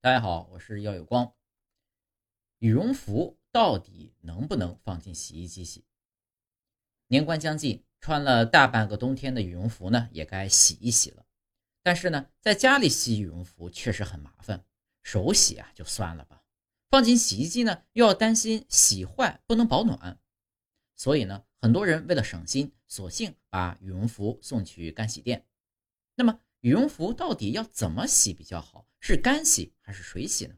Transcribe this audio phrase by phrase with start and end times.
[0.00, 1.34] 大家好，我是耀有光。
[2.60, 5.84] 羽绒服到底能不能放进洗衣机洗？
[7.08, 11.26] 年关将近，穿了大半个冬天的羽绒服呢，也该洗一洗了。
[11.82, 14.64] 但是呢，在家里洗羽绒服确实很麻烦，
[15.02, 16.44] 手洗啊就算了吧，
[16.88, 20.20] 放进洗衣机呢又要担心洗坏不能保暖，
[20.94, 25.44] 所以呢，很多人为了省心，索性把羽绒服送去干洗店。
[26.14, 28.88] 那么，羽绒服到底要怎么洗比较好？
[29.00, 30.56] 是干洗还是水洗呢？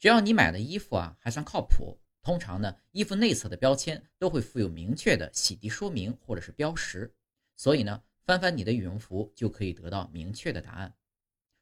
[0.00, 7.14] 只要你买的衣服啊还算靠谱，通常呢衣服内侧的标签都会附有明确的洗涤说明或者是标识，
[7.54, 10.96] 所以呢翻翻你的羽绒服就可以得到明确的答案。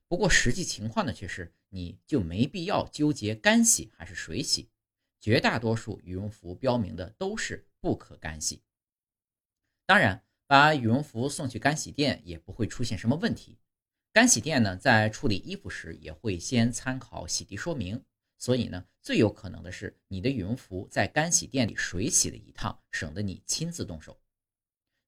[0.06, 4.70] 不过实际情况呢却是你就没必要纠结干洗还是水洗，
[5.20, 8.62] 绝大多数羽绒服标明的都是不可干洗。
[9.84, 10.24] 当然。
[10.48, 13.58] 把羽绒服送去干洗店也不会出现什么问题。
[14.14, 18.02] 干洗店呢，在处理衣服时也会先参考洗涤说明，
[18.38, 24.18] 所以呢，最有可能的是你的羽绒服在干洗店里水洗了一趟，省得你亲自动手。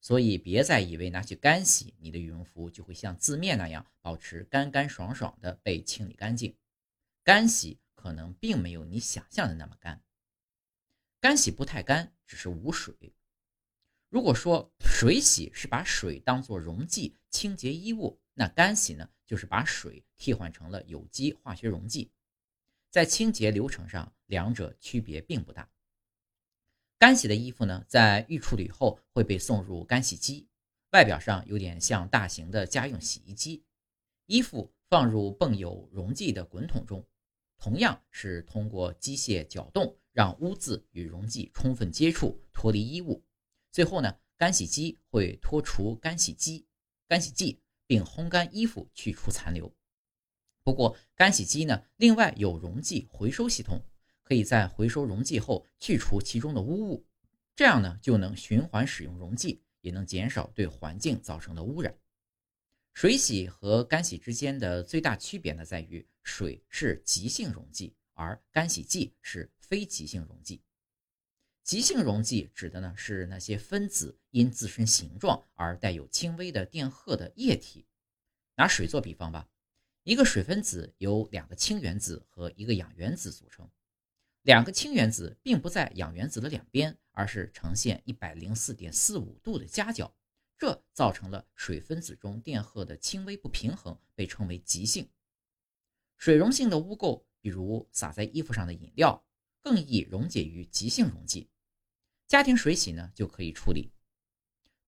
[0.03, 6.55] 所以别再以为拿去干洗，你的羽绒服就会像字面那样保持干干爽爽的被清理干净。
[7.25, 10.03] 干洗可能并没有你想象的那么干。
[11.19, 12.95] 干洗不太干，只是无水。
[14.11, 22.11] 如果说水洗是把水当作溶剂清洁衣物，那干洗呢，就是把水替换成了有机化学溶剂。
[22.91, 25.71] 在清洁流程上，两者区别并不大。
[26.99, 30.49] 干洗的衣服呢，在预处理后会被送入干洗机，
[30.91, 33.65] 外表上有点像大型的家用洗衣机。
[34.27, 37.07] 衣服放入泵有溶剂的滚筒中，
[37.59, 43.25] 同样是通过机械搅动，让污渍与溶剂充分接触，脱离衣物。
[43.71, 46.67] 最后呢，干洗机会脱除干洗机
[47.07, 49.75] 干洗剂，并烘干衣服，去除残留。
[50.63, 53.83] 不过，干洗机呢，另外有溶剂回收系统，
[54.23, 57.07] 可以在回收溶剂后去除其中的污物，
[57.57, 61.97] 这样呢，就能循环使用溶剂，也能减少对环境造成的污染。
[62.93, 70.61] 水洗和干洗之间的最大区别呢，在于水是极性溶剂，而干洗剂是非极性溶剂。
[71.71, 77.87] 极性溶剂指的呢是那些分子因自身形状而带有轻微的电荷的液体。
[78.57, 79.49] 拿水做比方吧，
[80.03, 83.71] 一个水分子由两个氢原子和一个氧原子组成，
[84.43, 90.13] 两个氢原子并不在氧原子的两边，而是呈现一百零四点四五度的夹角，
[90.59, 95.09] 这造成了水分子中电荷的轻微不平衡，被称为极性。
[96.17, 99.25] 水溶性的污垢，比如洒在衣服上的饮料，
[99.61, 101.49] 更易溶解于极性溶剂。
[102.31, 103.91] 家庭水洗呢就可以处理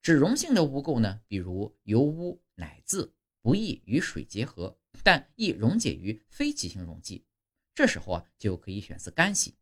[0.00, 7.26] 脂溶性的污垢呢，比如油污、奶渍，不易与水结合，但易溶解于非极性溶剂。
[7.75, 9.56] 这时候啊，就可以选择干洗。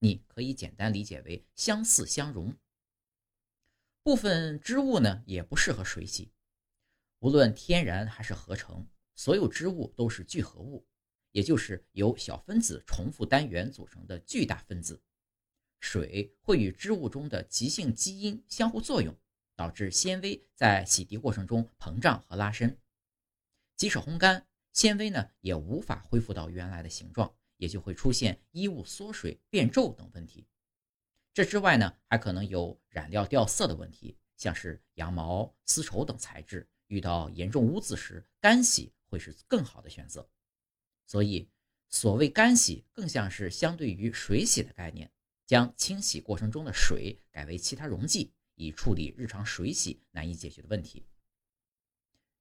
[0.00, 2.52] 你可以简单理解为相似相融。
[4.02, 6.32] 部分织物呢也不适合水洗，
[7.20, 10.84] 无论天然还是合成，所有织物都是聚合物，
[11.30, 15.00] 也就是由小分子重复单元组成的巨大分子。
[15.80, 19.16] 水会与织物中的极性基因相互作用，
[19.56, 22.78] 导致纤维在洗涤过程中膨胀和拉伸。
[23.76, 30.46] 即使烘干，纤维呢也无法恢复到原来的形状，也就会出现衣物缩水、变皱等问题。
[31.32, 40.28] 这之外呢，还可能有染料掉色的问题，像是羊毛、丝绸等材质遇到严重污渍时，干洗会是更好的选择。
[41.06, 41.48] 所以，
[41.88, 45.10] 所谓干洗，更像是相对于水洗的概念。
[45.50, 51.04] 将清洗过程中的水改为其他溶剂，以处理日常水洗难以解决的问题。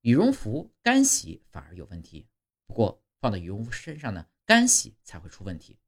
[0.01, 2.27] 羽绒服干洗反而有问题，
[2.67, 5.79] 不过放到羽绒服身上呢，干洗才会出问题。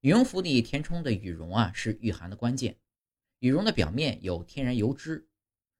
[0.00, 2.76] 羽绒服里填充的羽绒啊，是御寒的关键。
[3.38, 5.28] 羽绒的表面有天然油脂，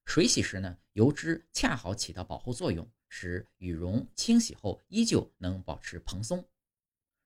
[0.04, 6.48] 水洗时呢，油脂恰好起到保护作用，使羽绒清洗后依旧能保持蓬松。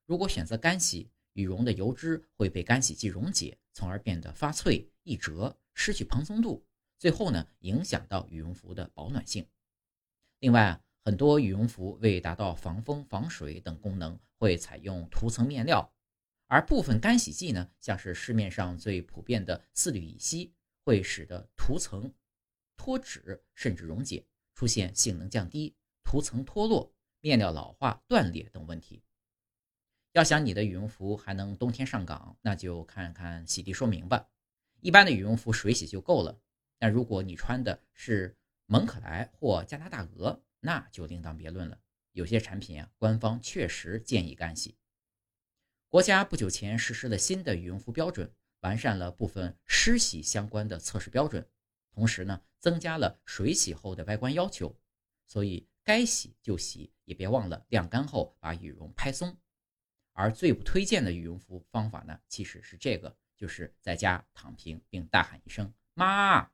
[0.06, 6.66] 如果选择干洗，羽绒的油脂会被干洗剂溶解，从而变得发脆、易折、失去蓬松度，
[6.98, 9.46] 最后呢，影响到羽绒服的保暖性。
[10.40, 15.88] 另外，很多羽绒服为达到防风、防水等功能，会采用涂层面料，
[16.48, 20.52] 而部分干洗剂呢，像是市面上最普遍的四氯乙烯，
[20.82, 22.12] 会使得涂层
[22.76, 24.26] 脱脂甚至溶解，
[24.56, 29.04] 出现性能降低、涂层脱落、面料老化、断裂等问题。
[30.12, 34.28] 要想你的羽绒服还能冬天上岗，那就看看洗涤说明吧。
[34.80, 36.40] 一般的羽绒服水洗就够了，
[36.78, 41.78] 但如果你穿的是蒙可莱或加拿大鹅，那就另当别论了。
[42.12, 44.76] 有些产品啊，官方确实建议干洗。
[45.88, 51.46] 国家不久前实施了新的羽绒服标准，完善了部分湿洗相关的测试标准，
[51.92, 54.74] 同时呢，增加了水洗后的外观要求。
[55.26, 59.36] 所以该洗就洗，也别忘了晾干后把羽绒拍松。
[60.18, 66.50] 而最不推荐的羽绒服方法呢，其实是这个，就是在家躺平并大喊一声“妈”。